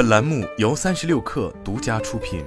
[0.00, 2.42] 本栏目由三十六氪独家出品。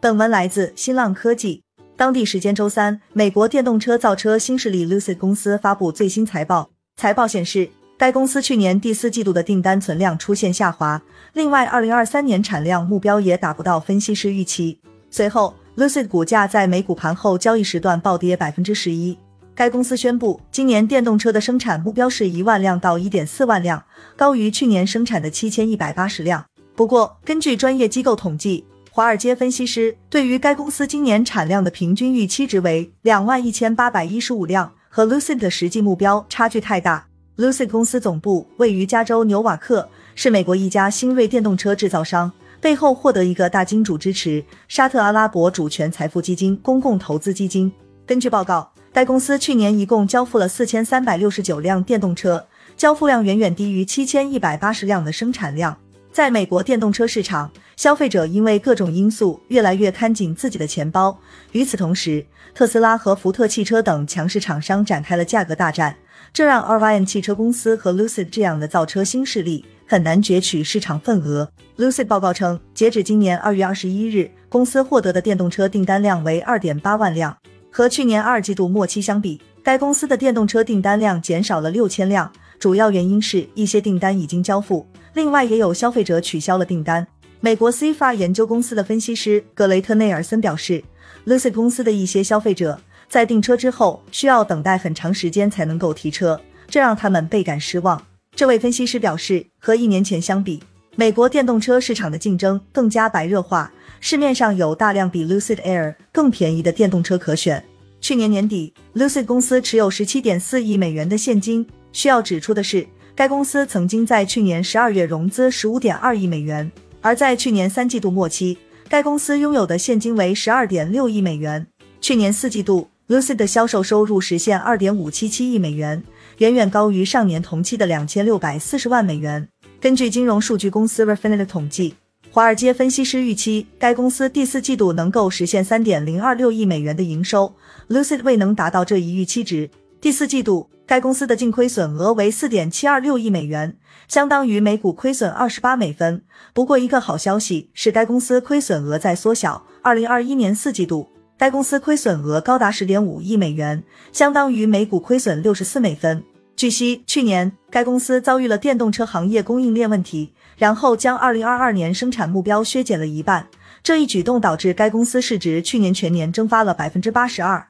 [0.00, 1.64] 本文来自新浪科技。
[1.96, 6.70] 当地时间周三，美国电动车造车新势力 Lucid 公司发布最新财报。
[6.98, 7.68] 财报显示，
[7.98, 11.02] 该公司去年第四季度的订单存量出现下滑，
[11.32, 14.80] 另外，二零二三年产量目标也达不到分析师预期。
[15.10, 19.18] 随后，Lucid 股价在美股盘后交易时段暴跌百分之十一。
[19.54, 23.84] 该公司宣布，今年电动车的生产目标是一万辆到一点四万辆，
[24.16, 26.44] 高于去年生产的七千一百八十辆。
[26.74, 37.06] 不过，根据专业机构统计，华尔街分析师对于该公司今年产量的平均预期值为两万一千八百一十五辆，和 Lucid 的实际目标差距太大。
[37.36, 47.70] Lucid 公司总部位于加州纽瓦克，是美国一家新锐电动车制造商，背后获得一个大金主支持——沙特阿拉伯主权财富基金公共投资基金。
[48.06, 48.72] 根据报告。
[49.00, 52.46] 该公司去年一共交付了四千三百六十九辆电动车，
[52.76, 55.74] 交付量远远低于七千一百八十辆的生产量。
[56.12, 61.18] 在美国电动车市场，消费者因为各种因素越来越看紧自己的钱包。
[61.52, 62.22] 与此同时，
[62.54, 65.96] 特斯拉和福特汽车等强势厂商展开了价格大战，
[66.30, 71.50] 这让 Rivian 汽车公司和 Lucid 这样的造车新势力很难攫取市场份额。
[71.78, 77.34] Lucid 报告称，截止今年二月二十一日，公司获得的电动车订单量为二点八万辆。
[77.70, 87.06] 和去年二季度末期相比，该公司的电动车订单量减少了六千辆，主要原因是一些订单已经交付，另外也有消费者取消了订单。
[87.40, 90.82] 美国 c f a 研究公司的分析师格雷特内尔森表示
[91.26, 98.02] ，Lucid 公司的一些消费者在订车之后需要等待很长时间才能够提车，这让他们倍感失望。
[98.36, 100.62] 这位分析师表示，和一年前相比，
[101.00, 103.72] 美国电动车市场的竞争更加白热化。
[104.00, 107.64] 市面上有大量比 Lucid Air 更便宜的电动车可选。
[108.02, 111.66] 去年年底，Lucid 公司持有十七点四亿美元的现金。
[111.90, 121.66] 需要指出的是，该公司曾经在去年十二月融资十五点二亿美元，而在去年三季度末期，该公司拥有的现金为十二点六亿美元。
[122.02, 126.02] 去年四季度，Lucid 的销售收入实现二点五七七亿美元，
[126.36, 129.48] 远远高于上年同期的两千六百四十万美元。
[129.80, 131.94] 根据金融数据公司 Refinitiv 的统计。
[132.30, 137.54] 华尔街分析师预期，该公司第四季度能够实现三点零二六亿美元的营收。
[137.88, 139.70] Lucid 未能达到这一预期值。
[139.98, 143.74] 第四季度，该公司的净亏损额为四点七二六亿美元，
[144.06, 146.22] 相当于每股亏损二十八美分。
[146.52, 149.64] 不过，一个好消息是，该公司亏损额在缩小。
[149.80, 151.08] 二零二一年四季度，
[151.38, 156.22] 该公司亏损额高达十点五亿美元，相当于每股亏损六十四美分。
[156.60, 163.48] 据悉，去年该公司遭遇了电动车行业供应链问题，然后将2022年生产目标削减了一半。
[163.82, 167.69] 这一举动导致该公司市值去年全年蒸发了百分之八十二。